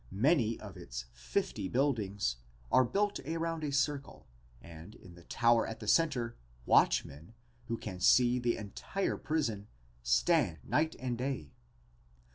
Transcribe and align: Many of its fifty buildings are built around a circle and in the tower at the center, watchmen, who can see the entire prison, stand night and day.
Many 0.09 0.59
of 0.59 0.77
its 0.77 1.05
fifty 1.13 1.67
buildings 1.67 2.37
are 2.71 2.83
built 2.83 3.19
around 3.19 3.63
a 3.63 3.71
circle 3.71 4.25
and 4.59 4.95
in 4.95 5.13
the 5.13 5.25
tower 5.25 5.67
at 5.67 5.79
the 5.79 5.87
center, 5.87 6.35
watchmen, 6.65 7.35
who 7.65 7.77
can 7.77 7.99
see 7.99 8.39
the 8.39 8.57
entire 8.57 9.15
prison, 9.15 9.67
stand 10.01 10.57
night 10.63 10.95
and 10.99 11.19
day. 11.19 11.51